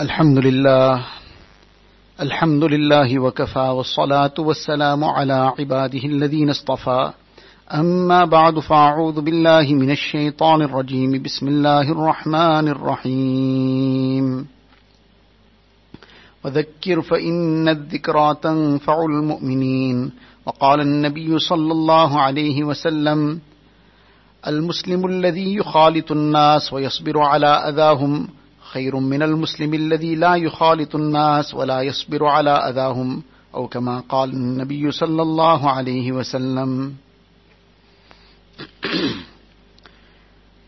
[0.00, 1.06] الحمد لله
[2.20, 7.12] الحمد لله وكفى والصلاة والسلام على عباده الذين اصطفى.
[7.74, 11.22] أما بعد فأعوذ بالله من الشيطان الرجيم.
[11.22, 14.46] بسم الله الرحمن الرحيم.
[16.44, 20.12] وذكر فإن الذكرى تنفع المؤمنين.
[20.46, 23.40] وقال النبي صلى الله عليه وسلم
[24.46, 28.39] المسلم الذي يخالط الناس ويصبر على أذاهم
[28.72, 33.22] خير من المسلم الذي لا يخالط الناس ولا يصبر على أذاهم
[33.54, 36.94] أو كما قال النبي صلى الله عليه وسلم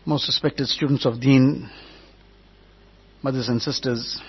[0.05, 1.69] Most respected students of Deen,
[3.21, 4.19] mothers and sisters,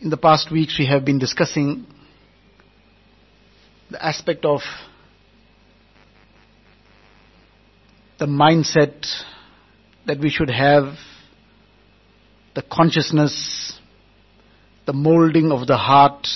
[0.00, 1.86] in the past weeks we have been discussing
[3.90, 4.62] the aspect of
[8.20, 9.06] the mindset
[10.06, 10.94] that we should have,
[12.54, 13.78] the consciousness,
[14.86, 16.28] the molding of the heart.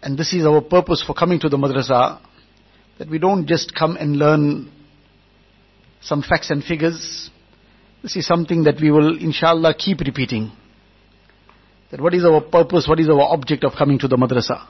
[0.00, 2.20] And this is our purpose for coming to the madrasa,
[2.98, 4.70] that we don't just come and learn
[6.00, 7.30] some facts and figures.
[8.00, 10.52] This is something that we will inshallah keep repeating.
[11.90, 14.68] That what is our purpose, what is our object of coming to the madrasa.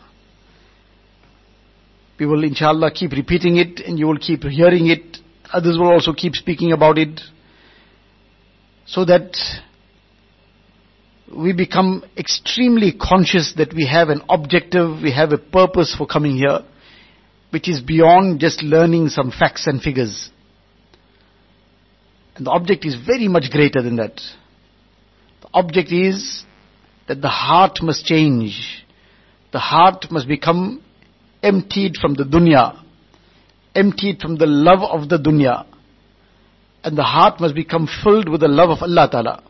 [2.18, 5.18] We will inshallah keep repeating it and you will keep hearing it.
[5.52, 7.20] Others will also keep speaking about it.
[8.86, 9.36] So that
[11.34, 16.36] we become extremely conscious that we have an objective, we have a purpose for coming
[16.36, 16.60] here,
[17.50, 20.30] which is beyond just learning some facts and figures.
[22.36, 24.20] And the object is very much greater than that.
[25.42, 26.44] The object is
[27.08, 28.84] that the heart must change.
[29.52, 30.83] The heart must become
[31.44, 32.82] emptied from the dunya,
[33.74, 35.66] emptied from the love of the dunya.
[36.82, 39.42] And the heart must become filled with the love of Allah Ta'ala.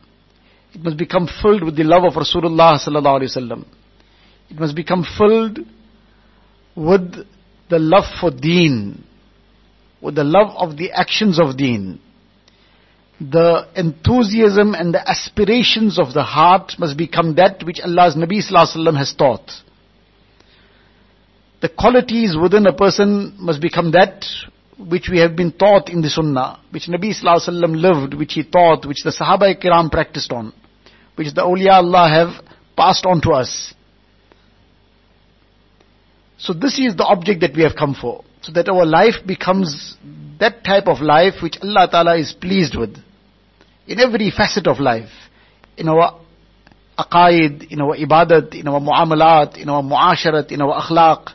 [0.75, 3.65] It must become filled with the love of Rasulullah Sallallahu Alaihi Wasallam.
[4.51, 5.61] It must become filled
[6.77, 7.15] with
[7.71, 9.05] the love for deen,
[10.01, 12.01] with the love of the actions of deen.
[13.21, 18.67] The enthusiasm and the aspirations of the heart must become that which Allah's Nabi Sallallahu
[18.67, 19.51] Alaihi Wasallam has taught
[21.65, 24.27] the qualities within a person must become that
[24.79, 28.85] which we have been taught in the Sunnah, which Nabi Sallallahu lived, which he taught,
[28.85, 30.53] which the Sahaba Kiram practiced on,
[31.15, 32.45] which the awliya Allah have
[32.77, 33.73] passed on to us.
[36.37, 39.97] So this is the object that we have come for, so that our life becomes
[40.41, 42.95] that type of life which Allah Ta'ala is pleased with,
[43.87, 45.09] in every facet of life,
[45.79, 46.21] in our
[46.99, 51.33] aqaid, in our ibadat, in our muamalat, in our muasharat, in our akhlaq,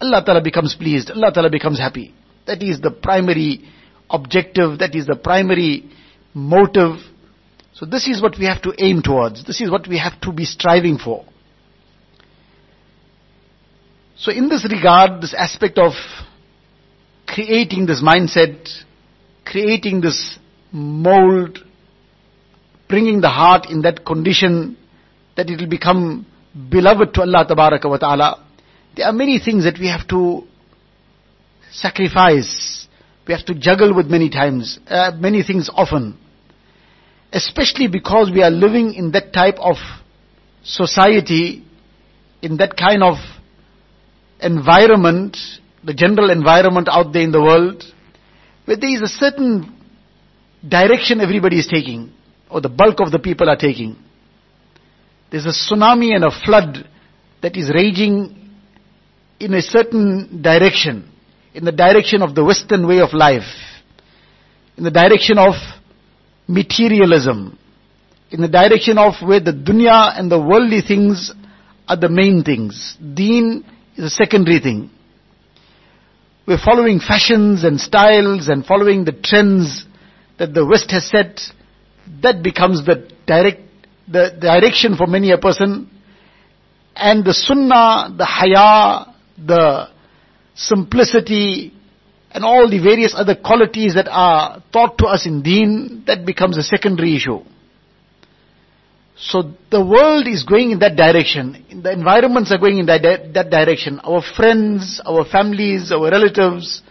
[0.00, 2.14] Allah Ta'ala becomes pleased, Allah Ta'ala becomes happy.
[2.46, 3.64] That is the primary
[4.08, 5.90] objective, that is the primary
[6.34, 6.98] motive.
[7.74, 10.32] So this is what we have to aim towards, this is what we have to
[10.32, 11.24] be striving for.
[14.16, 15.92] So in this regard, this aspect of
[17.26, 18.68] creating this mindset,
[19.44, 20.38] creating this
[20.72, 21.58] mold,
[22.88, 24.76] bringing the heart in that condition
[25.36, 26.26] that it will become
[26.68, 28.44] beloved to Allah Ta'ala,
[28.98, 30.42] there are many things that we have to
[31.70, 32.88] sacrifice.
[33.28, 36.18] We have to juggle with many times, uh, many things often.
[37.32, 39.76] Especially because we are living in that type of
[40.64, 41.64] society,
[42.42, 43.18] in that kind of
[44.40, 45.36] environment,
[45.84, 47.84] the general environment out there in the world,
[48.64, 49.78] where there is a certain
[50.68, 52.12] direction everybody is taking,
[52.50, 53.96] or the bulk of the people are taking.
[55.30, 56.84] There's a tsunami and a flood
[57.42, 58.34] that is raging
[59.40, 61.10] in a certain direction,
[61.54, 63.48] in the direction of the Western way of life,
[64.76, 65.54] in the direction of
[66.46, 67.58] materialism,
[68.30, 71.32] in the direction of where the dunya and the worldly things
[71.88, 72.96] are the main things.
[73.14, 73.64] Deen
[73.96, 74.90] is a secondary thing.
[76.46, 79.84] We're following fashions and styles and following the trends
[80.38, 81.40] that the West has set.
[82.22, 83.60] That becomes the direct,
[84.10, 85.90] the direction for many a person.
[86.96, 89.07] And the sunnah, the haya,
[89.46, 89.88] the
[90.54, 91.72] simplicity,
[92.30, 96.58] and all the various other qualities that are taught to us in deen, that becomes
[96.58, 97.40] a secondary issue.
[99.16, 101.64] So the world is going in that direction.
[101.82, 103.02] The environments are going in that,
[103.34, 103.98] that direction.
[104.00, 106.82] Our friends, our families, our relatives,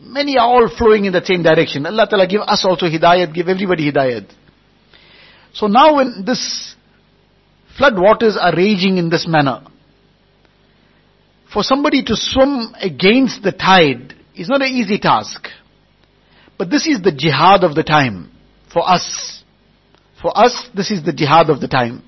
[0.00, 1.86] many are all flowing in the same direction.
[1.86, 4.30] Allah Ta'ala give us also hidayat, give everybody hidayat.
[5.54, 6.76] So now when this
[7.76, 9.62] flood waters are raging in this manner,
[11.52, 15.48] for somebody to swim against the tide is not an easy task.
[16.58, 18.30] But this is the jihad of the time
[18.72, 19.42] for us.
[20.20, 22.02] For us, this is the jihad of the time.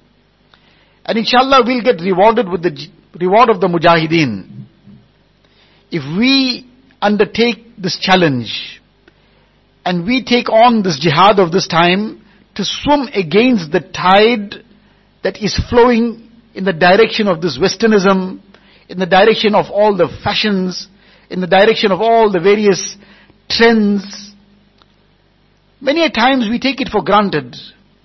[1.05, 2.89] And inshallah we'll get rewarded with the
[3.19, 4.67] reward of the mujahideen.
[5.91, 6.71] If we
[7.01, 8.81] undertake this challenge
[9.85, 12.25] and we take on this jihad of this time
[12.57, 14.65] to swim against the tide
[15.23, 18.41] that is flowing in the direction of this westernism,
[18.89, 20.89] in the direction of all the fashions,
[21.31, 22.97] in the direction of all the various
[23.49, 24.33] trends.
[25.81, 27.55] Many a times we take it for granted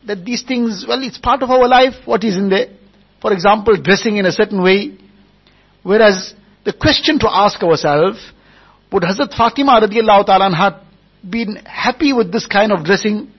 [0.05, 2.67] that these things, well, it's part of our life, what is in there.
[3.21, 4.97] For example, dressing in a certain way.
[5.81, 6.33] Whereas
[6.65, 8.19] the question to ask ourselves,
[8.91, 10.75] would Hazrat Fatima radiallahu ta'ala had
[11.27, 13.31] been happy with this kind of dressing?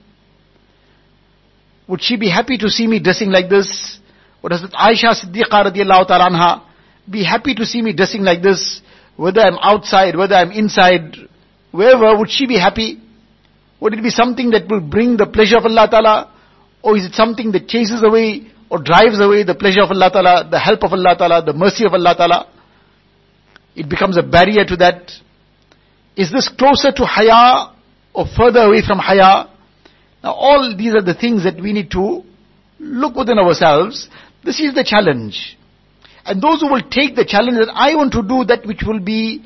[1.87, 3.99] Would she be happy to see me dressing like this?
[4.43, 6.71] Would Hazrat Aisha Siddiqa radiallahu ta'ala
[7.11, 8.81] be happy to see me dressing like this?
[9.17, 11.17] Whether I'm outside, whether I'm inside,
[11.71, 13.01] wherever, would she be happy?
[13.81, 16.33] Would it be something that will bring the pleasure of Allah Ta'ala?
[16.83, 20.49] Or is it something that chases away or drives away the pleasure of Allah Ta'ala,
[20.51, 22.51] the help of Allah Ta'ala, the mercy of Allah Ta'ala?
[23.77, 25.11] It becomes a barrier to that.
[26.17, 27.75] Is this closer to haya
[28.13, 29.51] or further away from haya?
[30.23, 32.23] Now all these are the things that we need to
[32.79, 34.09] look within ourselves.
[34.45, 35.59] This is the challenge.
[36.25, 39.01] And those who will take the challenge that I want to do that which will
[39.01, 39.45] be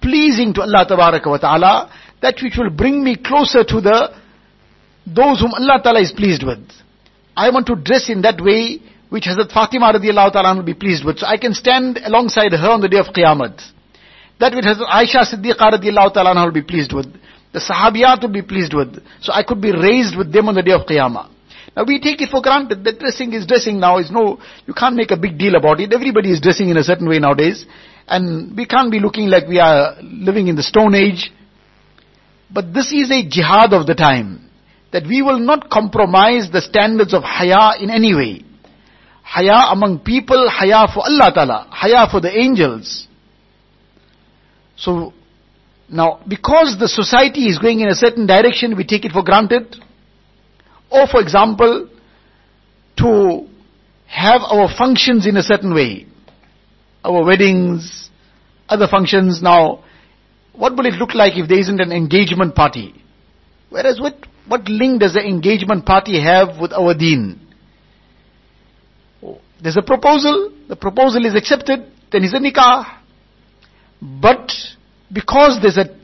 [0.00, 1.90] pleasing to Allah ta'ala,
[2.20, 4.14] that which will bring me closer to the,
[5.06, 6.60] those whom Allah ta'ala is pleased with.
[7.36, 11.04] I want to dress in that way which Hazrat Fatima radiallahu ta'ala will be pleased
[11.04, 11.18] with.
[11.18, 13.60] So I can stand alongside her on the day of Qiyamah.
[14.40, 17.06] That which Hazrat Aisha Siddiqa radiallahu ta'ala will be pleased with.
[17.52, 19.02] The Sahabiyat will be pleased with.
[19.22, 21.30] So I could be raised with them on the day of Qiyamah.
[21.78, 24.96] Now we take it for granted that dressing is dressing now is no, you can't
[24.96, 25.92] make a big deal about it.
[25.92, 27.64] Everybody is dressing in a certain way nowadays.
[28.08, 31.30] And we can't be looking like we are living in the stone age.
[32.50, 34.50] But this is a jihad of the time.
[34.92, 38.42] That we will not compromise the standards of haya in any way.
[39.22, 43.06] Haya among people, haya for Allah Ta'ala, haya for the angels.
[44.74, 45.12] So,
[45.88, 49.76] now, because the society is going in a certain direction, we take it for granted.
[50.90, 51.88] Or for example,
[52.98, 53.48] to
[54.06, 56.06] have our functions in a certain way.
[57.04, 58.10] Our weddings,
[58.68, 59.42] other functions.
[59.42, 59.84] Now,
[60.52, 62.94] what will it look like if there isn't an engagement party?
[63.70, 64.14] Whereas what,
[64.46, 67.40] what link does the engagement party have with our deen?
[69.62, 72.98] There's a proposal, the proposal is accepted, then is a nikah.
[74.00, 74.52] But
[75.12, 75.96] because there's a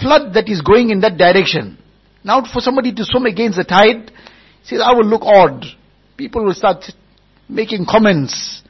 [0.00, 1.78] flood that is going in that direction,
[2.22, 4.12] now for somebody to swim against the tide,
[4.62, 5.64] says, I will look odd.
[6.16, 6.84] People will start
[7.48, 8.62] making comments.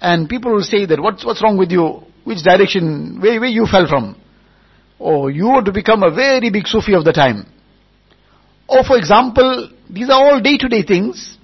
[0.00, 2.02] And people will say that, what's, what's wrong with you?
[2.24, 4.20] Which direction, where, where you fell from?
[4.98, 7.46] Or you want to become a very big Sufi of the time.
[8.68, 11.38] Or for example, these are all day-to-day things.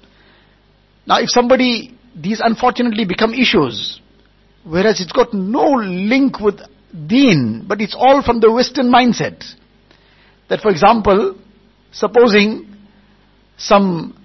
[1.06, 4.00] Now if somebody, these unfortunately become issues.
[4.64, 6.60] Whereas it's got no link with
[7.06, 9.44] deen, but it's all from the Western mindset.
[10.48, 11.36] That for example,
[11.92, 12.74] supposing
[13.56, 14.16] some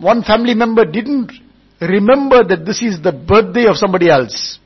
[0.00, 1.32] one family member didn't
[1.80, 4.58] remember that this is the birthday of somebody else.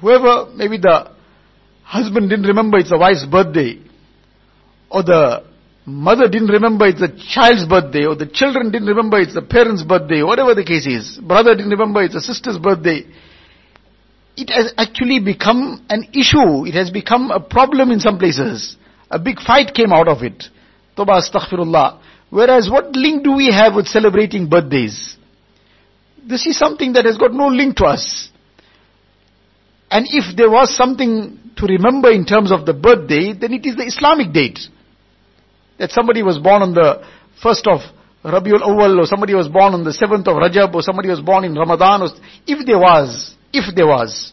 [0.00, 1.10] Whoever, maybe the
[1.82, 3.80] husband didn't remember it's the wife's birthday,
[4.90, 5.44] or the
[5.86, 9.82] mother didn't remember it's the child's birthday, or the children didn't remember it's the parent's
[9.82, 11.18] birthday, whatever the case is.
[11.18, 13.06] Brother didn't remember it's the sister's birthday
[14.36, 16.66] it has actually become an issue.
[16.66, 18.76] It has become a problem in some places.
[19.10, 20.44] A big fight came out of it.
[20.96, 22.00] Toba astaghfirullah.
[22.30, 25.16] Whereas what link do we have with celebrating birthdays?
[26.26, 28.30] This is something that has got no link to us.
[29.90, 33.76] And if there was something to remember in terms of the birthday, then it is
[33.76, 34.58] the Islamic date.
[35.78, 37.06] That somebody was born on the
[37.42, 37.80] first of
[38.24, 41.44] Rabiul Awal, or somebody was born on the seventh of Rajab, or somebody was born
[41.44, 42.08] in Ramadan, or
[42.46, 44.32] if there was, if there was.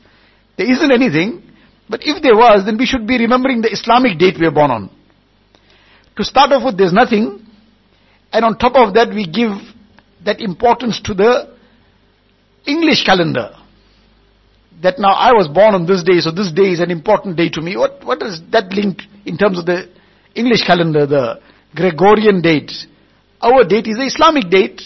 [0.57, 1.43] There isn't anything,
[1.89, 4.71] but if there was, then we should be remembering the Islamic date we were born
[4.71, 4.89] on.
[6.17, 7.45] To start off with, there's nothing,
[8.31, 9.51] and on top of that, we give
[10.25, 11.55] that importance to the
[12.65, 13.55] English calendar.
[14.81, 17.49] That now I was born on this day, so this day is an important day
[17.49, 17.77] to me.
[17.77, 19.89] What, what is that link in terms of the
[20.35, 21.39] English calendar, the
[21.75, 22.71] Gregorian date?
[23.41, 24.81] Our date is the Islamic date,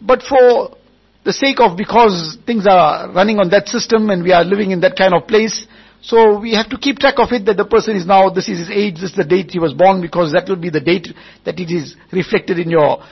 [0.00, 0.76] but for
[1.24, 4.80] the sake of because things are running on that system and we are living in
[4.80, 5.66] that kind of place.
[6.02, 8.68] So we have to keep track of it that the person is now, this is
[8.68, 11.08] his age, this is the date he was born because that will be the date
[11.46, 13.02] that it is reflected in your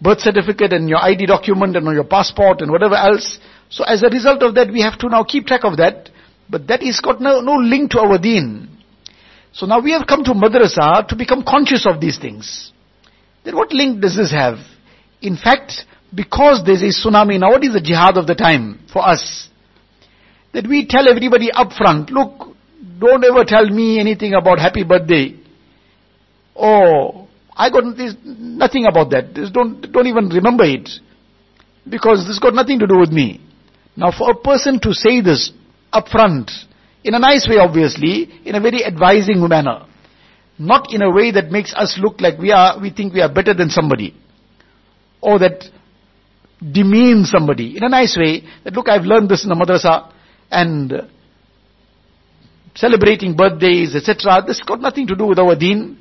[0.00, 3.38] birth certificate and your ID document and on your passport and whatever else.
[3.70, 6.10] So as a result of that we have to now keep track of that.
[6.50, 8.68] But that is got no, no link to our deen.
[9.52, 12.72] So now we have come to madrasa to become conscious of these things.
[13.44, 14.58] Then what link does this have?
[15.20, 19.06] In fact, because there's a tsunami now, what is the jihad of the time for
[19.06, 19.48] us?
[20.52, 22.54] That we tell everybody up front, look,
[22.98, 25.34] don't ever tell me anything about happy birthday.
[26.54, 29.34] Oh, I got this, nothing about that.
[29.52, 30.90] Don't, don't even remember it.
[31.88, 33.40] Because this got nothing to do with me.
[33.96, 35.52] Now for a person to say this
[35.92, 36.50] up front,
[37.04, 39.86] in a nice way obviously, in a very advising manner,
[40.58, 43.32] not in a way that makes us look like we are, we think we are
[43.32, 44.14] better than somebody,
[45.20, 45.64] or that
[46.70, 50.12] demeans somebody, in a nice way, that look I've learned this in the madrasa,
[50.50, 51.08] and
[52.74, 54.42] celebrating birthdays, etc.
[54.46, 55.98] This got nothing to do with our deen.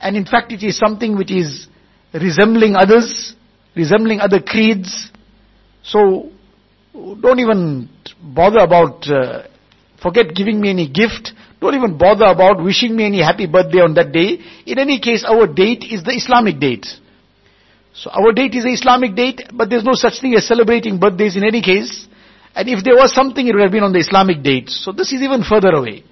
[0.00, 1.66] And in fact, it is something which is
[2.12, 3.34] resembling others,
[3.74, 5.10] resembling other creeds.
[5.82, 6.30] So,
[6.92, 7.88] don't even
[8.22, 9.44] bother about, uh,
[10.02, 11.32] forget giving me any gift.
[11.60, 14.38] Don't even bother about wishing me any happy birthday on that day.
[14.66, 16.86] In any case, our date is the Islamic date.
[17.96, 21.34] So our date is the Islamic date, but there's no such thing as celebrating birthdays
[21.34, 22.06] in any case.
[22.54, 24.68] And if there was something, it would have been on the Islamic date.
[24.68, 26.04] So this is even further away.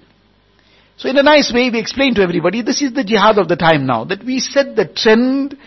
[0.97, 3.55] So in a nice way, we explain to everybody, this is the jihad of the
[3.55, 5.57] time now, that we set the trend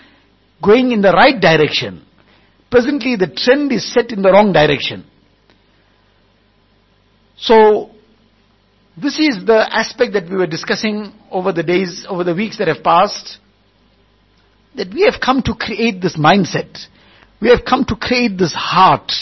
[0.62, 2.04] going in the right direction.
[2.70, 5.04] Presently, the trend is set in the wrong direction.
[7.36, 7.90] So,
[9.00, 12.66] this is the aspect that we were discussing over the days, over the weeks that
[12.66, 13.38] have passed,
[14.78, 16.86] that we have come to create this mindset.
[17.40, 19.12] We have come to create this heart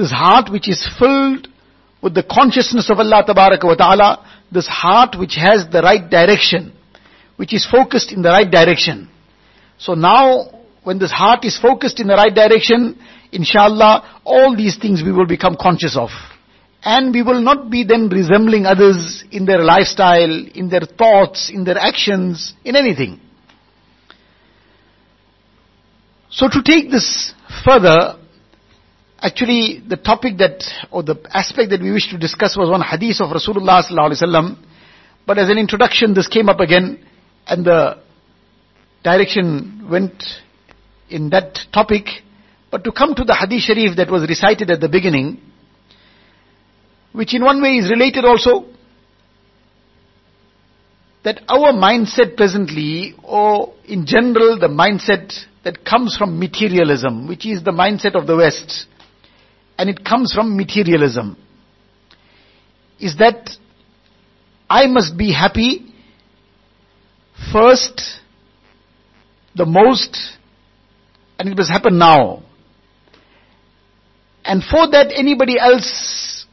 [0.00, 1.46] this heart which is filled
[2.02, 6.72] with the consciousness of Allah wa ta'ala, this heart which has the right direction,
[7.36, 9.10] which is focused in the right direction.
[9.76, 12.98] So now, when this heart is focused in the right direction,
[13.30, 16.08] inshallah, all these things we will become conscious of.
[16.82, 21.64] And we will not be then resembling others in their lifestyle, in their thoughts, in
[21.64, 23.20] their actions, in anything.
[26.30, 27.34] So to take this
[27.64, 28.20] further,
[29.22, 33.20] Actually, the topic that, or the aspect that we wish to discuss was one hadith
[33.20, 34.56] of Rasulullah sallallahu alaihi wasallam.
[35.26, 37.04] But as an introduction, this came up again,
[37.46, 37.98] and the
[39.04, 40.24] direction went
[41.10, 42.06] in that topic.
[42.70, 45.38] But to come to the hadith sharif that was recited at the beginning,
[47.12, 48.64] which in one way is related also,
[51.24, 55.32] that our mindset presently, or in general the mindset
[55.64, 58.86] that comes from materialism, which is the mindset of the West,
[59.76, 61.36] and it comes from materialism,
[62.98, 63.50] is that
[64.68, 65.92] I must be happy
[67.52, 68.00] first,
[69.54, 70.16] the most,
[71.38, 72.42] and it must happen now.
[74.44, 76.46] And for that anybody else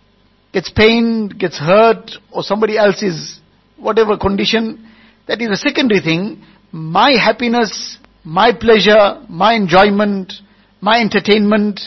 [0.52, 3.37] gets pained, gets hurt, or somebody else is
[3.78, 4.90] whatever condition,
[5.28, 6.44] that is a secondary thing.
[6.72, 10.34] My happiness, my pleasure, my enjoyment,
[10.82, 11.80] my entertainment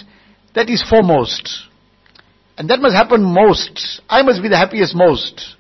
[0.55, 1.49] that is foremost.
[2.57, 4.03] And that must happen most.
[4.09, 5.57] I must be the happiest most.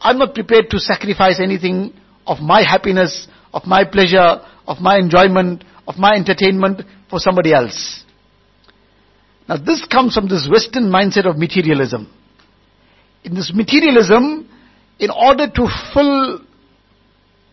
[0.00, 1.92] I'm not prepared to sacrifice anything
[2.26, 8.04] of my happiness, of my pleasure, of my enjoyment, of my entertainment for somebody else.
[9.48, 12.10] Now this comes from this Western mindset of materialism.
[13.24, 14.48] In this materialism,
[15.00, 16.40] in order to fill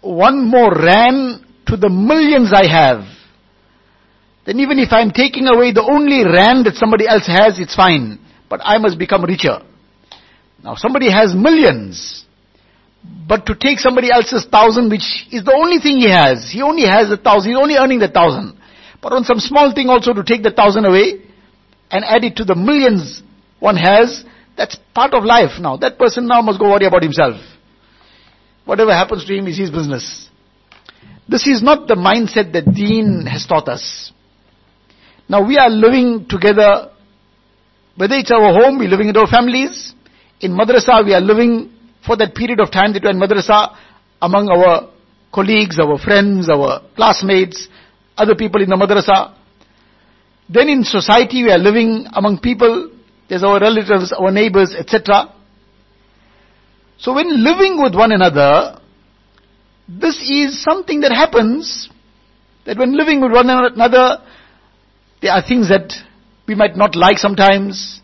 [0.01, 3.05] one more rand to the millions I have,
[4.45, 8.19] then even if I'm taking away the only rand that somebody else has, it's fine.
[8.49, 9.59] But I must become richer.
[10.63, 12.25] Now somebody has millions.
[13.27, 16.83] But to take somebody else's thousand, which is the only thing he has, he only
[16.83, 18.57] has a thousand, he's only earning the thousand.
[19.01, 21.23] But on some small thing also to take the thousand away
[21.91, 23.21] and add it to the millions
[23.59, 24.25] one has,
[24.57, 25.77] that's part of life now.
[25.77, 27.35] That person now must go worry about himself.
[28.65, 30.27] Whatever happens to him is his business.
[31.29, 34.11] This is not the mindset that Deen has taught us.
[35.29, 36.89] Now we are living together,
[37.95, 39.93] whether it's our home, we're living in our families,
[40.39, 41.71] in madrasa we are living
[42.05, 43.75] for that period of time that we're in madrasa
[44.21, 44.89] among our
[45.33, 47.67] colleagues, our friends, our classmates,
[48.17, 49.35] other people in the madrasa.
[50.49, 52.96] Then in society we are living among people,
[53.29, 55.33] there's our relatives, our neighbors, etc.
[56.97, 58.79] So when living with one another,
[59.87, 61.89] this is something that happens,
[62.65, 64.23] that when living with one another,
[65.21, 65.93] there are things that
[66.47, 68.01] we might not like sometimes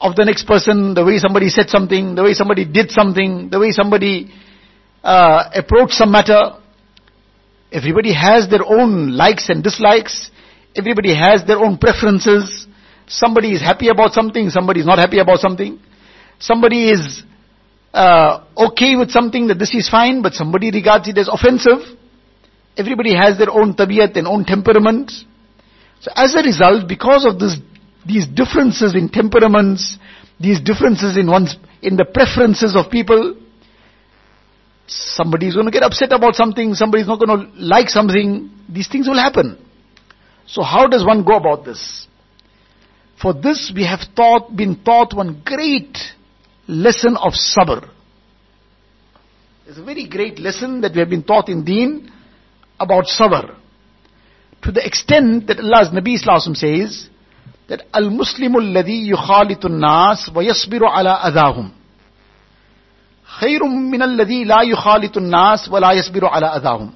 [0.00, 3.58] of the next person, the way somebody said something, the way somebody did something, the
[3.58, 4.30] way somebody
[5.02, 6.52] uh, approached some matter.
[7.72, 10.30] Everybody has their own likes and dislikes.
[10.76, 12.67] Everybody has their own preferences.
[13.08, 15.80] Somebody is happy about something, somebody is not happy about something.
[16.38, 17.22] Somebody is
[17.92, 21.96] uh, okay with something that this is fine, but somebody regards it as offensive.
[22.76, 25.10] Everybody has their own tabiyat and own temperament.
[26.00, 27.56] So as a result, because of this,
[28.06, 29.98] these differences in temperaments,
[30.38, 33.34] these differences in one's, in the preferences of people,
[34.86, 38.50] somebody is going to get upset about something, somebody is not going to like something,
[38.68, 39.58] these things will happen.
[40.46, 42.06] So how does one go about this?
[43.21, 45.97] For this we have taught, been taught one great
[46.67, 47.89] lesson of sabr.
[49.67, 52.11] It's a very great lesson that we have been taught in deen
[52.79, 53.55] about sabr.
[54.63, 57.07] To the extent that Allah's Nabi Sallallahu says
[57.69, 61.71] that Al-Muslimu alladhi yukhalitu nas wa yasbiru ala adahum.
[63.39, 66.91] خير من الذي لا يخالط الناس ولا يصبر على أذاهم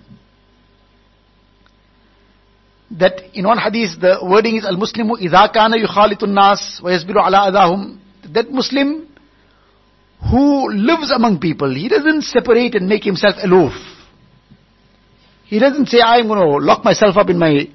[2.98, 7.50] that in one hadith the wording is al-muslimu idha kana yukhalitu nas wa yasbiru ala
[7.50, 7.98] adahum.
[8.32, 9.08] That muslim
[10.30, 13.72] who lives among people he doesn't separate and make himself aloof.
[15.46, 17.68] He doesn't say i'm going to lock myself up in my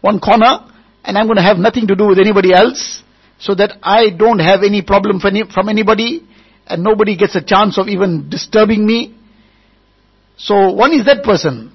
[0.00, 0.52] one corner
[1.04, 3.02] and i'm going to have nothing to do with anybody else
[3.38, 6.22] so that i don't have any problem from anybody
[6.66, 9.16] and nobody gets a chance of even disturbing me.
[10.36, 11.72] So one is that person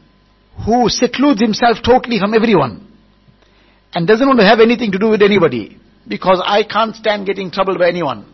[0.65, 2.87] who secludes himself totally from everyone
[3.93, 5.77] and doesn't want to have anything to do with anybody
[6.07, 8.25] because I can't stand getting troubled by anyone.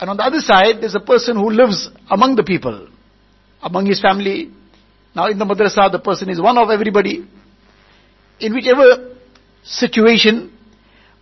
[0.00, 2.88] And on the other side, there's a person who lives among the people,
[3.62, 4.52] among his family.
[5.14, 7.26] Now in the madrasa, the person is one of everybody.
[8.40, 9.16] In whichever
[9.64, 10.52] situation,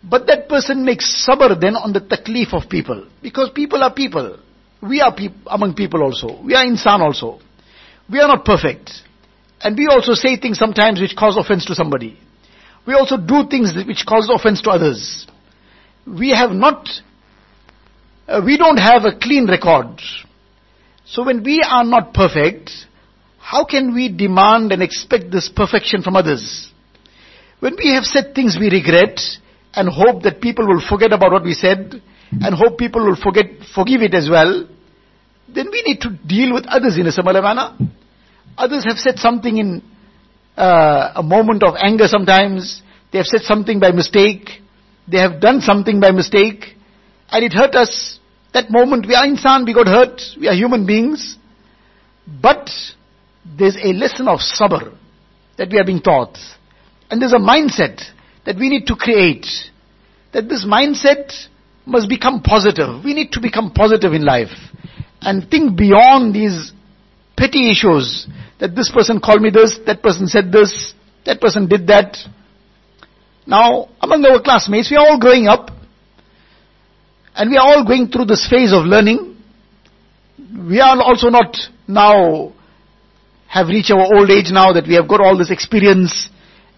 [0.04, 3.08] but that person makes sabr then on the taklif of people.
[3.22, 4.38] Because people are people.
[4.82, 6.42] We are peop- among people also.
[6.44, 7.40] We are insan also.
[8.10, 8.90] We are not perfect.
[9.60, 12.18] And we also say things sometimes which cause offense to somebody.
[12.86, 15.26] We also do things which cause offense to others.
[16.06, 16.88] We have not,
[18.28, 20.00] uh, we don't have a clean record.
[21.04, 22.70] So when we are not perfect,
[23.38, 26.70] how can we demand and expect this perfection from others?
[27.60, 29.20] When we have said things we regret
[29.72, 33.46] and hope that people will forget about what we said and hope people will forget,
[33.74, 34.68] forgive it as well,
[35.48, 37.76] then we need to deal with others in a similar manner.
[38.58, 39.82] Others have said something in
[40.56, 42.82] uh, a moment of anger sometimes.
[43.12, 44.62] They have said something by mistake.
[45.10, 46.76] They have done something by mistake.
[47.28, 48.18] And it hurt us.
[48.54, 50.20] That moment, we are insan, we got hurt.
[50.40, 51.36] We are human beings.
[52.26, 52.70] But
[53.44, 54.96] there's a lesson of sabr
[55.58, 56.38] that we are being taught.
[57.10, 58.02] And there's a mindset
[58.46, 59.46] that we need to create.
[60.32, 61.32] That this mindset
[61.84, 63.04] must become positive.
[63.04, 64.50] We need to become positive in life.
[65.20, 66.72] And think beyond these
[67.36, 68.26] petty issues
[68.60, 70.94] that this person called me this, that person said this,
[71.24, 72.16] that person did that.
[73.46, 75.70] Now, among our classmates, we are all growing up,
[77.34, 79.36] and we are all going through this phase of learning.
[80.68, 82.52] We are also not now
[83.48, 86.28] have reached our old age now that we have got all this experience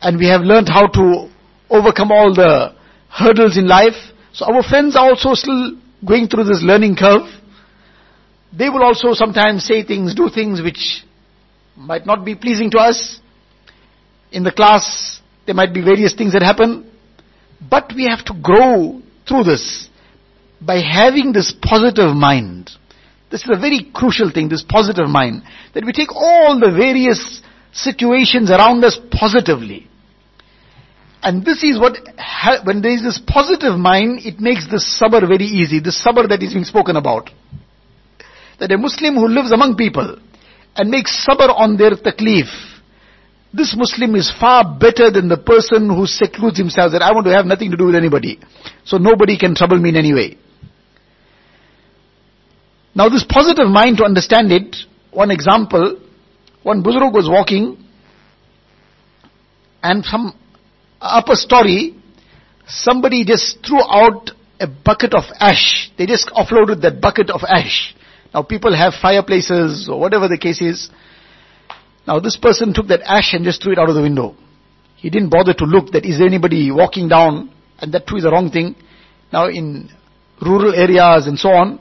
[0.01, 1.31] and we have learned how to
[1.71, 2.75] overcome all the
[3.11, 3.97] hurdles in life.
[4.33, 5.73] So our friends are also still
[6.05, 7.27] going through this learning curve.
[8.56, 11.04] They will also sometimes say things, do things which
[11.76, 13.20] might not be pleasing to us.
[14.32, 16.90] In the class, there might be various things that happen.
[17.61, 19.88] But we have to grow through this
[20.61, 22.70] by having this positive mind.
[23.30, 25.42] This is a very crucial thing, this positive mind.
[25.74, 29.88] That we take all the various situations around us positively.
[31.22, 31.98] And this is what,
[32.64, 35.80] when there is this positive mind, it makes this sabr very easy.
[35.80, 37.30] This sabr that is being spoken about.
[38.59, 40.18] That a Muslim who lives among people,
[40.77, 42.47] and makes sabr on their taklif.
[43.53, 47.33] This Muslim is far better than the person who secludes himself that I want to
[47.33, 48.38] have nothing to do with anybody.
[48.85, 50.37] So nobody can trouble me in any way.
[52.94, 54.77] Now this positive mind to understand it,
[55.12, 56.01] one example,
[56.62, 57.85] one Buzurg was walking
[59.83, 60.35] and from
[61.01, 61.97] upper story,
[62.66, 65.90] somebody just threw out a bucket of ash.
[65.97, 67.94] They just offloaded that bucket of ash.
[68.32, 70.90] Now people have fireplaces or whatever the case is.
[72.06, 74.34] Now this person took that ash and just threw it out of the window.
[74.96, 78.24] He didn't bother to look that is there anybody walking down and that too is
[78.24, 78.76] the wrong thing.
[79.32, 79.90] Now in
[80.40, 81.80] rural areas and so on,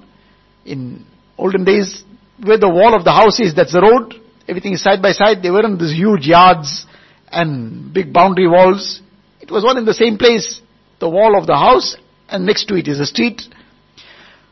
[0.66, 1.06] in
[1.38, 2.04] olden days,
[2.44, 4.14] where the wall of the house is, that's the road,
[4.48, 6.86] everything is side by side, they weren't these huge yards
[7.32, 9.02] and big boundary walls.
[9.42, 10.62] It was one in the same place,
[11.00, 11.96] the wall of the house
[12.30, 13.42] and next to it is a street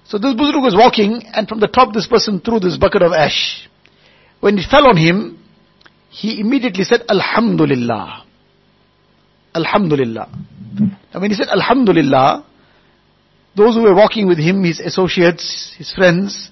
[0.07, 3.11] so this Buzurg was walking and from the top this person threw this bucket of
[3.11, 3.67] ash.
[4.39, 5.39] When it fell on him,
[6.09, 8.23] he immediately said, Alhamdulillah.
[9.55, 10.29] Alhamdulillah.
[11.13, 12.45] Now when he said Alhamdulillah,
[13.55, 16.49] those who were walking with him, his associates, his friends,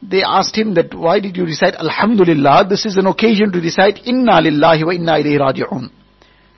[0.00, 2.66] they asked him that why did you recite Alhamdulillah?
[2.68, 5.90] This is an occasion to recite Inna lillahi wa inna ilayhi raji'un.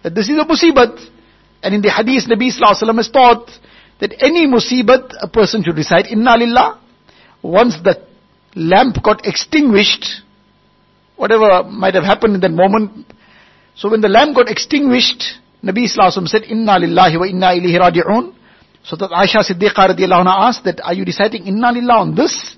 [0.02, 1.10] That this is a musibat.
[1.62, 3.50] And in the hadith, Nabi Sallallahu Alaihi Wasallam has taught
[4.00, 6.80] that any musibat a person should recite Inna lillah.
[7.42, 8.02] Once the
[8.56, 10.22] lamp got extinguished,
[11.16, 13.06] whatever might have happened in that moment,
[13.76, 15.22] so when the lamp got extinguished,
[15.62, 18.34] Nabi Sallallahu said Inna lillahi wa inna ilayhi raji'un.
[18.84, 22.54] So that Aisha Siddiqa radiallahu anha asked that, are you reciting Inna Lillah on this?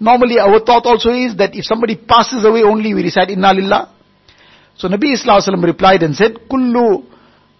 [0.00, 3.94] Normally our thought also is that if somebody passes away only we recite Inna Lillah.
[4.76, 7.06] So Nabi Sallallahu replied and said, Kullu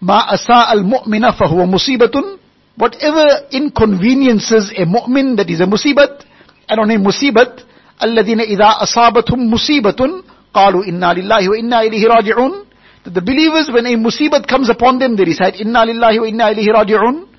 [0.00, 2.38] ma asa al mu'mina fahuwa musibatun
[2.75, 6.23] Whatever inconveniences a mu'min that is a musibat,
[6.69, 7.63] and on a musibat,
[8.01, 12.65] الذين إذا أصابتهم musibatun, قالوا إنا لله وإنا إليه راجعون.
[13.03, 16.43] That the believers when a musibat comes upon them, they recite Inna lillahi wa inna
[16.53, 17.31] ilayhi raji'un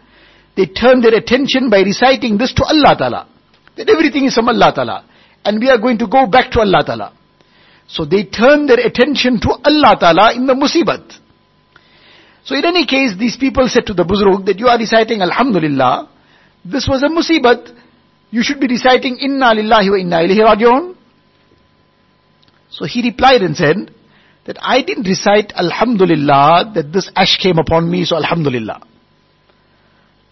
[0.56, 3.28] they turn their attention by reciting this to Allah Ta'ala.
[3.76, 5.04] That everything is from Allah Ta'ala.
[5.44, 7.12] And we are going to go back to Allah Ta'ala.
[7.88, 11.18] So they turn their attention to Allah Ta'ala in the musibat.
[12.47, 16.09] So in any case, these people said to the Buzruk that you are reciting Alhamdulillah.
[16.63, 17.75] This was a musibat.
[18.31, 20.95] You should be reciting Inna Lillahi wa Inna Ilaihi Rajiun.
[22.69, 23.91] So he replied and said
[24.45, 28.81] that I didn't recite Alhamdulillah that this ash came upon me, so Alhamdulillah.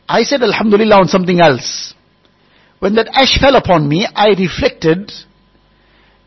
[0.08, 1.94] I said Alhamdulillah on something else.
[2.80, 5.12] When that ash fell upon me, I reflected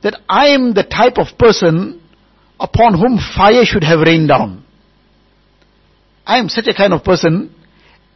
[0.02, 2.02] that I am the type of person
[2.60, 4.66] upon whom fire should have rained down.
[6.28, 7.54] I am such a kind of person,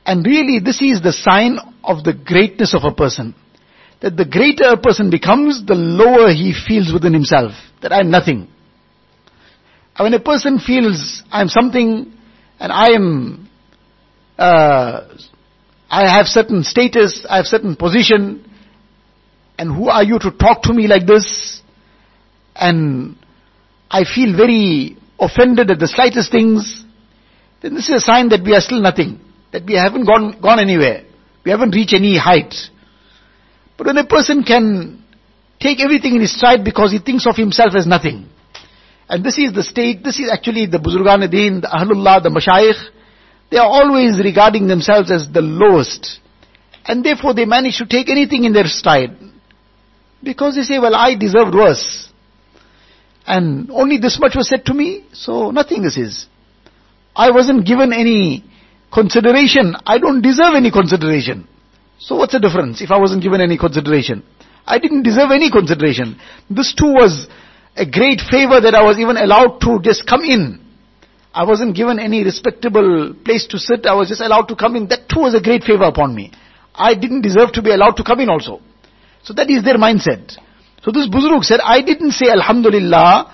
[0.04, 3.34] and really this is the sign of the greatness of a person.
[4.02, 7.52] That the greater a person becomes, the lower he feels within himself.
[7.80, 8.48] That I am nothing.
[9.98, 12.12] When a person feels I am something,
[12.60, 13.48] and I am
[14.38, 15.08] uh,
[15.88, 18.44] I have certain status, I have certain position,
[19.58, 21.62] and who are you to talk to me like this?
[22.54, 23.16] And
[23.90, 26.81] I feel very offended at the slightest things,
[27.62, 29.20] then this is a sign that we are still nothing,
[29.52, 31.04] that we haven't gone, gone anywhere,
[31.44, 32.54] we haven't reached any height.
[33.78, 35.04] But when a person can
[35.60, 38.28] take everything in his stride because he thinks of himself as nothing,
[39.08, 42.90] and this is the state, this is actually the Buzurgan Deen, the Ahlullah, the Mashayikh,
[43.50, 46.18] they are always regarding themselves as the lowest.
[46.86, 49.14] And therefore they manage to take anything in their stride.
[50.22, 52.10] Because they say, well, I deserved worse.
[53.26, 56.26] And only this much was said to me, so nothing is his.
[57.14, 58.44] I wasn't given any
[58.92, 59.76] consideration.
[59.86, 61.48] I don't deserve any consideration.
[61.98, 64.24] So what's the difference if I wasn't given any consideration?
[64.66, 66.18] I didn't deserve any consideration.
[66.48, 67.28] This too was
[67.76, 70.60] a great favor that I was even allowed to just come in.
[71.34, 73.86] I wasn't given any respectable place to sit.
[73.86, 74.88] I was just allowed to come in.
[74.88, 76.32] That too was a great favor upon me.
[76.74, 78.60] I didn't deserve to be allowed to come in also.
[79.22, 80.36] So that is their mindset.
[80.82, 83.32] So this Buzruk said, I didn't say Alhamdulillah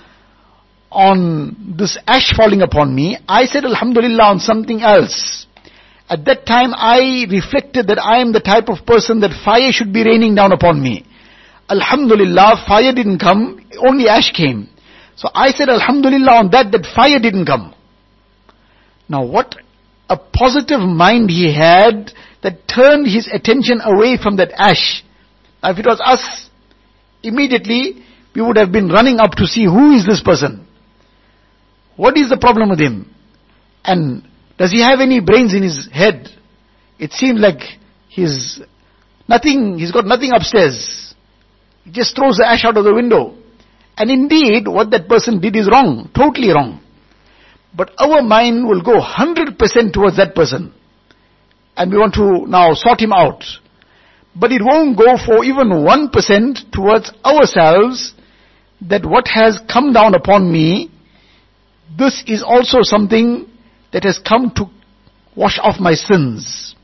[0.91, 3.17] on this ash falling upon me.
[3.27, 5.45] I said Alhamdulillah on something else.
[6.09, 9.93] At that time I reflected that I am the type of person that fire should
[9.93, 11.05] be raining down upon me.
[11.69, 14.69] Alhamdulillah, fire didn't come, only ash came.
[15.15, 17.75] So I said Alhamdulillah on that, that fire didn't come.
[19.07, 19.55] Now what
[20.09, 25.03] a positive mind he had that turned his attention away from that ash.
[25.61, 26.49] Now if it was us,
[27.21, 30.65] immediately we would have been running up to see who is this person.
[31.99, 33.13] What is the problem with him?
[33.83, 34.23] And
[34.57, 36.29] does he have any brains in his head?
[36.97, 37.59] It seems like
[38.07, 38.61] he's
[39.27, 41.13] nothing, he's got nothing upstairs.
[41.83, 43.35] He just throws the ash out of the window.
[43.97, 46.79] And indeed, what that person did is wrong, totally wrong.
[47.75, 50.73] But our mind will go 100% towards that person.
[51.75, 53.43] And we want to now sort him out.
[54.33, 58.13] But it won't go for even 1% towards ourselves
[58.87, 60.91] that what has come down upon me,
[61.97, 63.47] this is also something
[63.91, 64.65] that has come to
[65.35, 66.75] wash off my sins.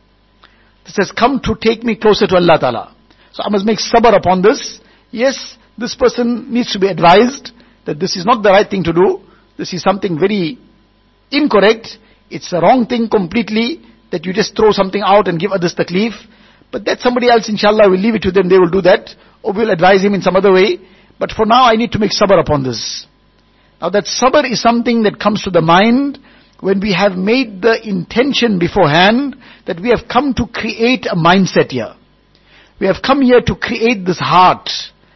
[0.86, 2.96] This has come to take me closer to Allah Ta'ala.
[3.34, 4.80] So I must make sabr upon this.
[5.12, 7.52] Yes, this person needs to be advised
[7.86, 9.22] that this is not the right thing to do.
[9.58, 10.58] This is something very
[11.32, 11.98] incorrect.
[12.30, 16.14] It's a wrong thing completely that you just throw something out and give others taklif.
[16.72, 18.50] But that somebody else, inshallah, will leave it to them.
[18.50, 19.10] They will do that.
[19.44, 20.80] Or we'll advise him in some other way.
[21.20, 23.06] But for now, I need to make sabr upon this.
[23.86, 26.18] Now that sabr is something that comes to the mind
[26.60, 29.36] when we have made the intention beforehand
[29.68, 31.94] that we have come to create a mindset here.
[32.80, 34.72] We have come here to create this heart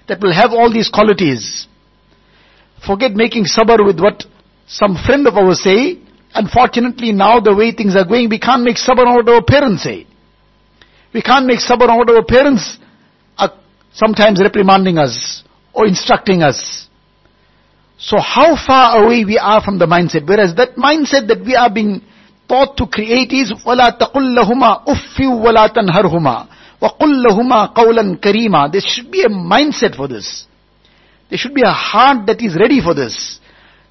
[0.08, 1.68] that will have all these qualities.
[2.86, 4.26] Forget making sabr with what
[4.68, 5.98] some friend of ours say,
[6.36, 9.82] unfortunately now the way things are going, we can't make sabr on what our parents
[9.82, 10.06] say.
[11.12, 12.78] We can't make sabr on what our parents
[13.36, 13.52] are
[13.94, 16.86] sometimes reprimanding us or instructing us.
[17.99, 20.29] So how far away we are from the mindset.
[20.29, 22.03] Whereas that mindset that we are being
[22.49, 26.49] taught to create is وَلَا تَقُلْ لَهُمَا أُفِّ وَلَا تَنْهَرْهُمَا
[26.83, 30.47] وَقُلْ لَهُمَا قَوْلًا كَرِيمًا There should be a mindset for this.
[31.31, 33.39] There should be a heart that is ready for this.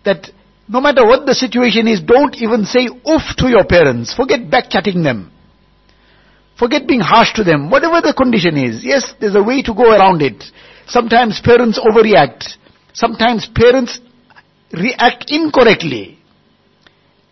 [0.06, 0.30] That
[0.68, 4.14] no matter what the situation is, don't even say oof to your parents.
[4.14, 5.32] Forget back chatting them.
[6.58, 7.70] Forget being harsh to them.
[7.70, 8.84] Whatever the condition is.
[8.84, 10.44] Yes, there's a way to go around it.
[10.88, 12.57] Sometimes parents overreact.
[12.99, 14.01] Sometimes parents
[14.73, 16.19] react incorrectly.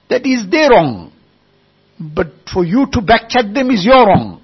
[0.09, 1.13] That is their wrong.
[1.99, 4.41] But for you to backchat them is your wrong.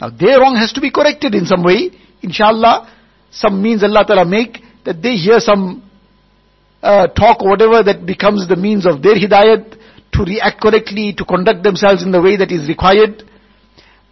[0.00, 1.92] Now their wrong has to be corrected in some way.
[2.20, 2.90] Inshallah,
[3.30, 5.88] some means Allah Ta'ala make that they hear some
[6.82, 9.78] uh, talk or whatever that becomes the means of their hidayat
[10.14, 13.22] to react correctly, to conduct themselves in the way that is required.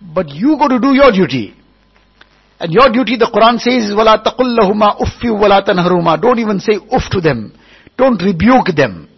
[0.01, 1.57] But you got to do your duty.
[2.59, 6.79] And your duty, the Quran says, وَلَا تَقُلْ لَهُمَا أُفِّ وَلَا تَنْهَرُهُمَا Don't even say
[6.91, 7.53] uff to them.
[7.97, 9.09] Don't rebuke them.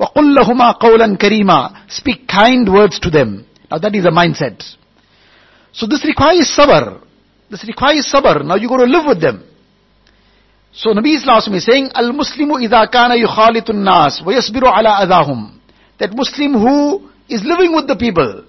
[0.00, 3.44] وَقُلْ لَهُمَا قَوْلًا كَرِيمًا Speak kind words to them.
[3.70, 4.62] Now that is a mindset.
[5.72, 7.02] So this requires sabr.
[7.50, 8.44] This requires sabr.
[8.44, 9.44] Now you got to live with them.
[10.72, 15.58] So Nabi Islam is saying, Al-Muslimu idha kana yukhalitu nas wa yasbiru ala adahum.
[15.98, 18.44] That Muslim who is living with the people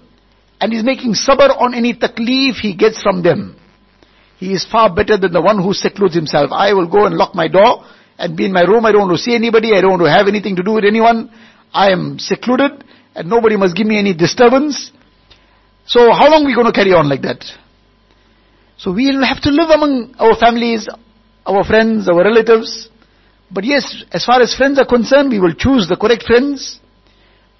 [0.60, 3.56] and is making sabr on any taklif he gets from them.
[4.43, 6.51] He is far better than the one who secludes himself.
[6.51, 7.85] I will go and lock my door
[8.17, 8.85] and be in my room.
[8.85, 9.73] I don't want to see anybody.
[9.73, 11.31] I don't want to have anything to do with anyone.
[11.73, 12.83] I am secluded
[13.15, 14.91] and nobody must give me any disturbance.
[15.85, 17.39] So how long are we going to carry on like that?
[18.75, 20.89] So we will have to live among our families,
[21.45, 22.89] our friends, our relatives.
[23.49, 26.81] But yes, as far as friends are concerned, we will choose the correct friends.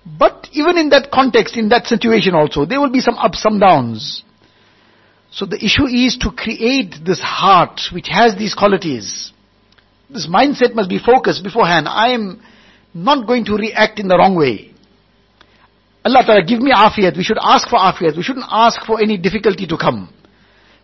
[0.06, 3.58] But even in that context, in that situation also, there will be some ups, some
[3.58, 4.22] downs.
[5.34, 9.34] So the issue is to create this heart which has these qualities.
[10.08, 11.88] This mindset must be focused beforehand.
[11.90, 12.40] I am
[12.94, 14.74] not going to react in the wrong way.
[16.06, 17.18] Allah Ta'ala give me afiyat.
[17.18, 18.16] We should ask for afiyat.
[18.16, 20.14] We shouldn't ask for any difficulty to come.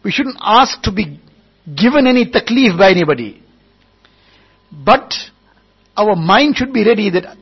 [0.03, 1.19] We shouldn't ask to be
[1.67, 3.43] given any taklif by anybody.
[4.71, 5.13] But
[5.95, 7.37] our mind should be ready that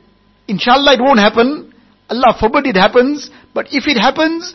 [0.46, 1.72] inshallah it won't happen.
[2.10, 3.30] Allah forbid it happens.
[3.54, 4.54] But if it happens,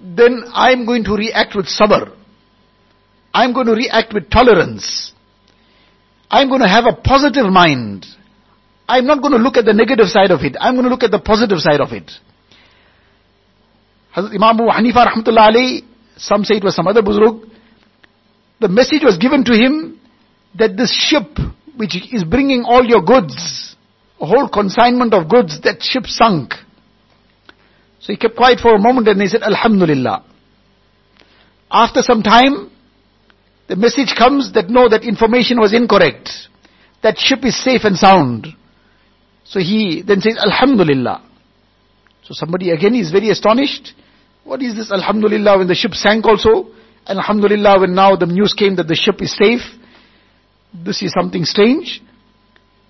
[0.00, 2.16] then I'm going to react with sabr.
[3.32, 5.12] I'm going to react with tolerance.
[6.30, 8.06] I'm going to have a positive mind.
[8.88, 10.56] I'm not going to look at the negative side of it.
[10.60, 12.10] I'm going to look at the positive side of it.
[14.14, 15.82] Hazrat Imam Abu Hanifa rahmatullah
[16.16, 17.48] some say it was some other buzrug,
[18.60, 19.98] the message was given to him
[20.58, 21.38] that this ship
[21.76, 23.74] which is bringing all your goods,
[24.20, 26.52] a whole consignment of goods, that ship sunk.
[28.00, 30.24] So he kept quiet for a moment and he said, Alhamdulillah.
[31.70, 32.70] After some time,
[33.68, 36.30] the message comes that no, that information was incorrect.
[37.02, 38.48] That ship is safe and sound.
[39.44, 41.22] So he then says, Alhamdulillah.
[42.24, 43.92] So somebody again is very astonished.
[44.44, 46.72] What is this Alhamdulillah when the ship sank also?
[47.06, 49.62] And Alhamdulillah when now the news came that the ship is safe.
[50.72, 52.02] This is something strange.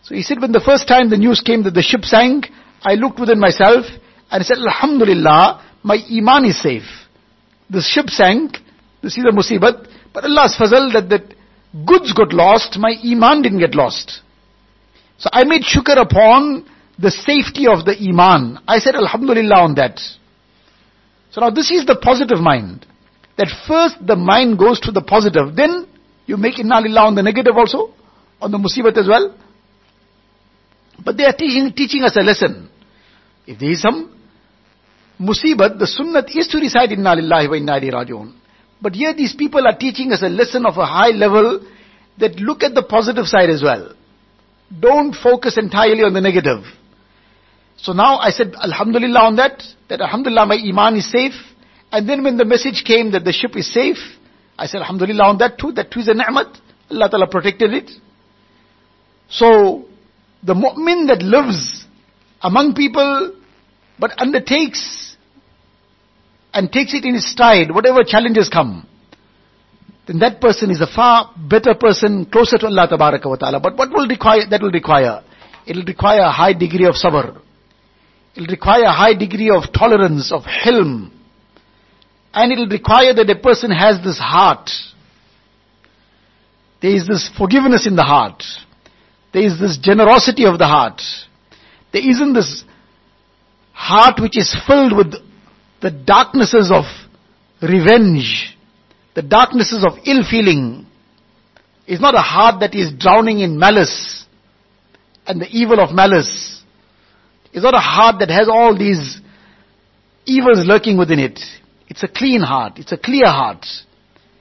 [0.03, 2.46] So he said when the first time the news came that the ship sank,
[2.83, 3.85] I looked within myself
[4.31, 6.88] and I said, Alhamdulillah, my iman is safe.
[7.69, 8.59] The ship sank,
[9.03, 11.35] this is a musibat, but Allah's fazal that the
[11.85, 14.21] goods got lost, my iman didn't get lost.
[15.19, 16.66] So I made shukr upon
[16.99, 18.59] the safety of the iman.
[18.66, 19.99] I said Alhamdulillah on that.
[21.33, 22.87] So now this is the positive mind.
[23.37, 25.87] That first the mind goes to the positive, then
[26.27, 27.95] you make inna lillah on the negative also,
[28.40, 29.35] on the musibat as well.
[31.05, 32.69] But they are teaching, teaching us a lesson.
[33.47, 34.20] If there is some
[35.21, 38.33] musibat, the sunnat is to recite inna lillahi wa inna raji'un.
[38.81, 41.61] But here these people are teaching us a lesson of a high level
[42.19, 43.95] that look at the positive side as well.
[44.79, 46.65] Don't focus entirely on the negative.
[47.77, 51.35] So now I said Alhamdulillah on that, that Alhamdulillah my Iman is safe.
[51.93, 53.99] And then when the message came that the ship is safe,
[54.57, 56.57] I said Alhamdulillah on that too, that too is a ni'mat.
[56.91, 57.91] Allah Ta'ala protected it.
[59.29, 59.87] So,
[60.43, 61.85] the mu'min that lives
[62.43, 63.35] among people,
[63.99, 65.10] but undertakes
[66.53, 68.87] and takes it in his stride, whatever challenges come,
[70.07, 73.61] then that person is a far better person, closer to Allah wa ta'ala.
[73.61, 75.23] But what will require, that will require?
[75.67, 77.41] It will require a high degree of sabr.
[78.35, 81.13] It will require a high degree of tolerance, of hilm.
[82.33, 84.71] And it will require that a person has this heart.
[86.83, 88.43] There is this forgiveness in the heart.
[89.33, 91.01] There is this generosity of the heart.
[91.93, 92.65] There isn't this
[93.73, 95.15] heart which is filled with
[95.81, 96.85] the darknesses of
[97.62, 98.57] revenge,
[99.14, 100.87] the darknesses of ill feeling,
[101.87, 104.27] is not a heart that is drowning in malice
[105.27, 106.62] and the evil of malice.
[107.53, 109.21] It's not a heart that has all these
[110.25, 111.40] evils lurking within it.
[111.88, 112.79] It's a clean heart.
[112.79, 113.66] It's a clear heart.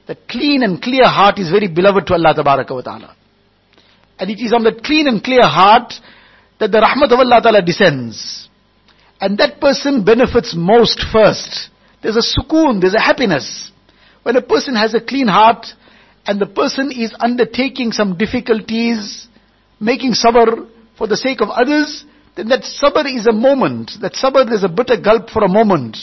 [0.08, 3.15] That clean and clear heart is very beloved to Allah wa Ta'ala.
[4.19, 5.93] And it is on that clean and clear heart
[6.60, 8.48] that the rahmat of Allah Ta'ala descends.
[9.21, 11.69] And that person benefits most first.
[12.01, 13.71] There's a sukoon, there's a happiness.
[14.23, 15.65] When a person has a clean heart
[16.25, 19.27] and the person is undertaking some difficulties,
[19.79, 22.05] making sabr for the sake of others,
[22.36, 23.91] then that sabr is a moment.
[24.01, 25.97] That sabr is a bitter gulp for a moment,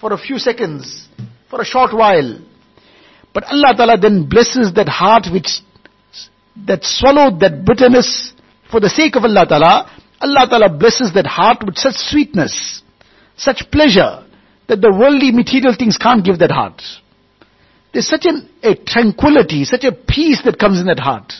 [0.00, 1.08] for a few seconds,
[1.50, 2.40] for a short while.
[3.32, 5.60] But Allah Ta'ala then blesses that heart which,
[6.66, 8.32] that swallowed that bitterness
[8.70, 9.90] for the sake of Allah Ta'ala.
[10.20, 12.82] Allah Ta'ala blesses that heart with such sweetness,
[13.36, 14.24] such pleasure,
[14.68, 16.82] that the worldly material things can't give that heart.
[17.92, 21.32] There's such an, a tranquility, such a peace that comes in that heart.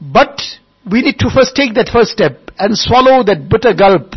[0.00, 0.40] But
[0.90, 4.14] we need to first take that first step and swallow that bitter gulp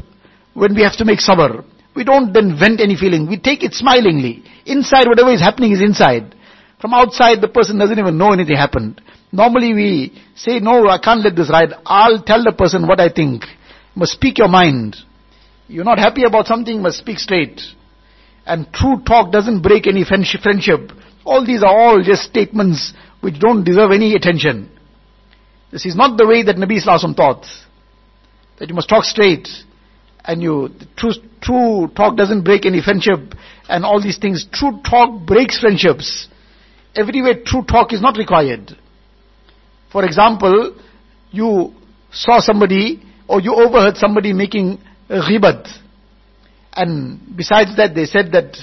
[0.54, 1.64] when we have to make sabr.
[1.96, 3.28] We don't then vent any feeling.
[3.28, 4.44] We take it smilingly.
[4.66, 6.36] Inside, whatever is happening is inside.
[6.82, 9.02] From outside, the person doesn't even know anything happened.
[9.36, 11.74] Normally we say, no, I can't let this ride.
[11.86, 13.44] I'll tell the person what I think.
[13.44, 14.96] You must speak your mind.
[15.68, 17.60] You're not happy about something, must speak straight.
[18.46, 20.92] And true talk doesn't break any friendship.
[21.26, 24.70] All these are all just statements which don't deserve any attention.
[25.70, 27.46] This is not the way that Nabi Sallallahu taught.
[28.60, 29.50] That you must talk straight.
[30.24, 33.20] And you, true, true talk doesn't break any friendship
[33.68, 34.48] and all these things.
[34.54, 36.30] True talk breaks friendships.
[36.96, 38.78] Everywhere true talk is not required.
[39.96, 40.76] For example,
[41.32, 41.74] you
[42.12, 44.80] saw somebody or you overheard somebody making
[45.10, 45.70] ghibat.
[46.74, 48.58] And besides that, they said that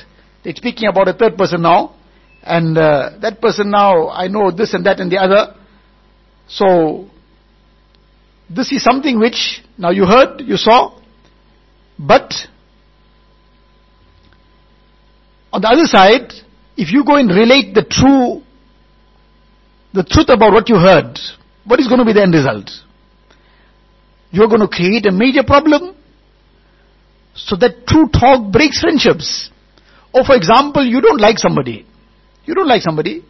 [0.44, 1.94] they're speaking about a third person now.
[2.42, 5.54] And uh, that person now, I know this and that and the other.
[6.48, 7.08] So,
[8.50, 11.00] this is something which, now you heard, you saw,
[11.98, 12.30] but
[15.50, 16.30] on the other side,
[16.76, 18.42] if you go and relate the true,
[19.92, 21.18] the truth about what you heard,
[21.64, 22.70] what is going to be the end result?
[24.30, 25.94] You're going to create a major problem.
[27.34, 29.50] So that true talk breaks friendships.
[30.12, 31.86] Or for example, you don't like somebody.
[32.44, 33.24] You don't like somebody.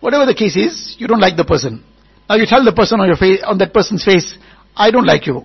[0.00, 1.84] Whatever the case is, you don't like the person.
[2.28, 4.36] Now you tell the person on your face, on that person's face,
[4.76, 5.42] I don't like you.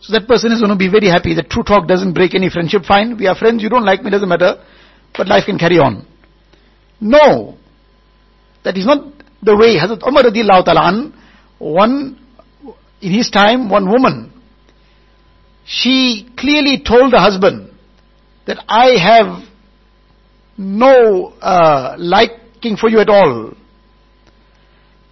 [0.00, 2.50] So that person is going to be very happy that true talk doesn't break any
[2.50, 2.84] friendship.
[2.84, 4.62] Fine, we are friends, you don't like me, doesn't matter.
[5.16, 6.06] But life can carry on.
[7.00, 7.56] No.
[8.64, 9.15] That is not
[9.46, 9.78] the way.
[9.78, 12.16] Hazrat Umar radiallahu ta'ala anhu,
[13.00, 14.32] in his time, one woman,
[15.64, 17.70] she clearly told the husband
[18.46, 19.44] that I have
[20.58, 23.52] no uh, liking for you at all.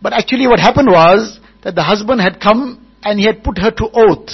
[0.00, 3.70] But actually what happened was that the husband had come and he had put her
[3.70, 4.30] to oath.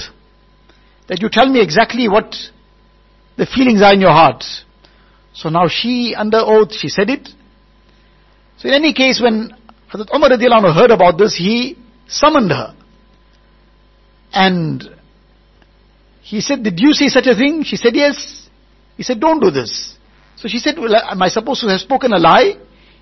[1.09, 2.35] That you tell me exactly what
[3.37, 4.45] the feelings are in your heart.
[5.33, 7.29] So now she, under oath, she said it.
[8.59, 9.53] So in any case, when
[9.93, 11.77] Hazrat Umar radiallahu heard about this, he
[12.07, 12.75] summoned her.
[14.33, 14.89] And
[16.23, 17.65] he said, did you say such a thing?
[17.65, 18.49] She said, yes.
[18.97, 19.97] He said, don't do this.
[20.37, 22.55] So she said, well, am I supposed to have spoken a lie?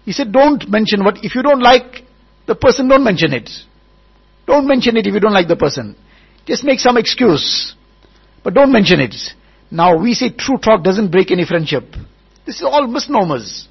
[0.04, 2.04] He said, don't mention what, if you don't like
[2.46, 3.50] the person, don't mention it.
[4.46, 5.94] Don't mention it if you don't like the person.
[6.46, 7.74] Just make some excuse.
[8.42, 9.14] But don't mention it.
[9.70, 11.84] Now we say true talk doesn't break any friendship.
[12.46, 13.68] This is all misnomers.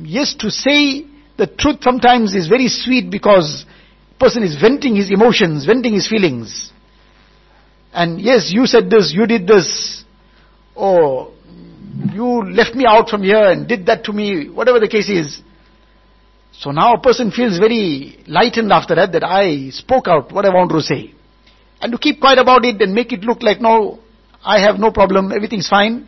[0.00, 1.04] Yes, to say
[1.36, 3.66] the truth sometimes is very sweet because
[4.18, 6.72] person is venting his emotions, venting his feelings.
[7.92, 10.04] And yes, you said this, you did this,
[10.74, 11.32] or
[12.12, 15.40] you left me out from here and did that to me, whatever the case is.
[16.52, 20.50] So now a person feels very lightened after that, that I spoke out what I
[20.50, 21.12] want to say.
[21.80, 23.98] And to keep quiet about it and make it look like, no,
[24.42, 26.06] I have no problem, everything's fine,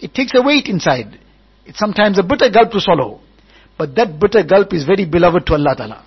[0.00, 1.20] it takes a weight inside.
[1.64, 3.20] It's sometimes a bitter gulp to swallow.
[3.76, 6.04] But that bitter gulp is very beloved to Allah Ta'ala.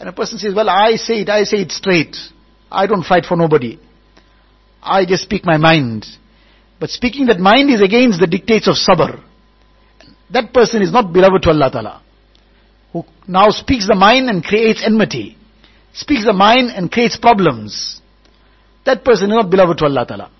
[0.00, 2.16] And a person says, well, I say it, I say it straight.
[2.70, 3.78] I don't fight for nobody.
[4.82, 6.06] I just speak my mind.
[6.80, 9.22] But speaking that mind is against the dictates of sabr.
[10.32, 12.02] That person is not beloved to Allah Ta'ala
[12.92, 15.36] who now speaks the mind and creates enmity,
[15.94, 18.00] speaks the mind and creates problems.
[18.84, 20.30] That person is not beloved to Allah Ta'ala.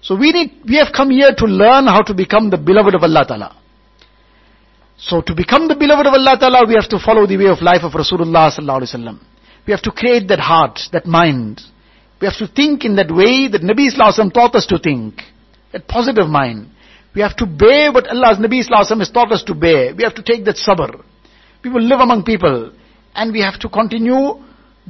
[0.00, 3.02] So we need, we have come here to learn how to become the beloved of
[3.02, 3.56] Allah Ta'ala.
[5.02, 7.60] So to become the beloved of Allah Ta'ala, we have to follow the way of
[7.60, 9.18] life of Rasulullah Sallallahu Alaihi Wasallam.
[9.66, 11.60] We have to create that heart, that mind.
[12.20, 15.20] We have to think in that way that Nabi Sallallahu taught us to think.
[15.72, 16.68] That positive mind.
[17.16, 19.92] We have to bear what Allah's Nabi Sallallahu has taught us to bear.
[19.92, 21.02] We have to take that sabr.
[21.64, 22.72] We will live among people
[23.14, 24.40] And we have to continue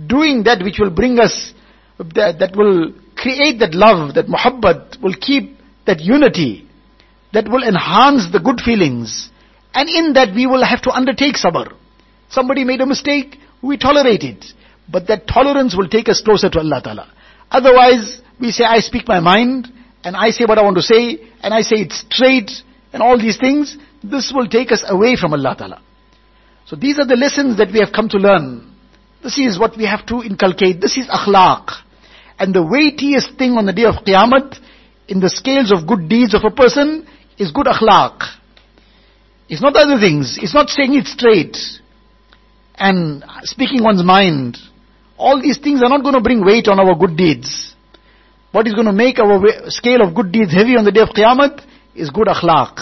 [0.06, 1.52] doing that which will bring us,
[1.98, 6.68] that, that will create that love, that muhabbat, will keep that unity,
[7.32, 9.30] that will enhance the good feelings.
[9.74, 11.72] And in that we will have to undertake sabr.
[12.28, 14.44] Somebody made a mistake, we tolerate it.
[14.90, 17.12] But that tolerance will take us closer to Allah Ta'ala.
[17.50, 19.68] Otherwise, we say, I speak my mind,
[20.04, 22.50] and I say what I want to say, and I say it straight,
[22.92, 25.82] and all these things, this will take us away from Allah Ta'ala.
[26.66, 28.74] So these are the lessons that we have come to learn.
[29.22, 30.80] This is what we have to inculcate.
[30.80, 31.70] This is akhlaq.
[32.38, 34.58] And the weightiest thing on the day of Qiyamah,
[35.08, 37.06] in the scales of good deeds of a person,
[37.38, 38.20] is good akhlaq.
[39.52, 40.38] It's not other things.
[40.40, 41.58] It's not saying it straight.
[42.74, 44.56] And speaking one's mind.
[45.18, 47.74] All these things are not going to bring weight on our good deeds.
[48.50, 51.10] What is going to make our scale of good deeds heavy on the day of
[51.10, 51.62] Qiyamah
[51.94, 52.78] is good akhlaq.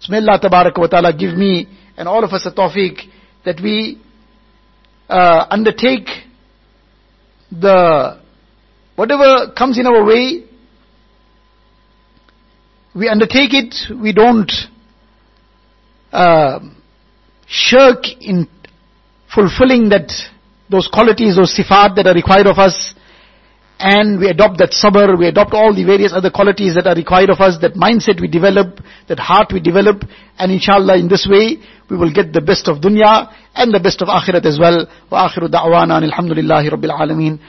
[0.00, 0.38] So may Allah
[0.76, 1.66] wa ta'ala give me
[1.96, 3.00] and all of us a tawfiq
[3.46, 4.02] that we
[5.08, 6.08] uh, undertake
[7.50, 8.20] the
[8.96, 10.44] whatever comes in our way,
[12.94, 14.52] we undertake it, we don't
[16.11, 16.59] uh,
[17.47, 18.47] shirk in
[19.33, 20.11] fulfilling that
[20.69, 22.93] those qualities, those sifat that are required of us,
[23.77, 27.29] and we adopt that sabr, we adopt all the various other qualities that are required
[27.29, 30.03] of us, that mindset we develop, that heart we develop,
[30.39, 31.57] and inshallah in this way,
[31.89, 34.87] we will get the best of dunya and the best of akhirat as well.
[35.11, 37.39] وآخر دعوانا الحمد لله رب العالمين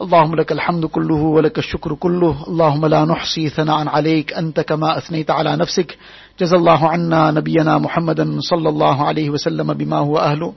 [0.00, 5.30] اللهم لك الحمد كله ولك الشكر كله اللهم لا نحصي ثناء عليك أنت كما أثنيت
[5.30, 5.98] على نفسك
[6.43, 10.53] جزا الله عنا نبينا محمدا صلى الله عليه وسلم بما هو أهله.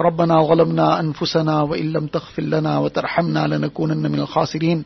[0.00, 4.84] ربنا ظلمنا أنفسنا وإن لم تغفر لنا وترحمنا لنكونن من الخاسرين.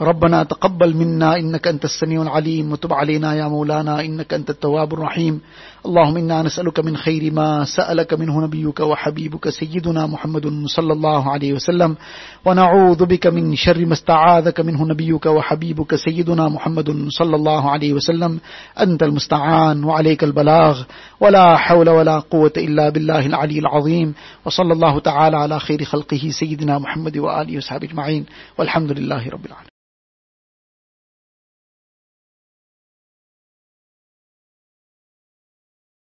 [0.00, 5.40] ربنا تقبل منا إنك أنت السميع العليم وتب علينا يا مولانا إنك أنت التواب الرحيم.
[5.86, 11.52] اللهم إنا نسألك من خير ما سألك منه نبيك وحبيبك سيدنا محمد صلى الله عليه
[11.52, 11.96] وسلم.
[12.44, 18.40] ونعوذ بك من شر ما استعاذك منه نبيك وحبيبك سيدنا محمد صلى الله عليه وسلم.
[18.80, 20.82] أنت المستعان وعليك البلاغ.
[21.20, 24.14] ولا حول ولا قوة إلا بالله العلي العظيم.
[24.44, 28.26] وصلى الله تعالى على خير خلقه سيدنا محمد وآله وصحبه أجمعين.
[28.58, 29.69] والحمد لله رب العالمين.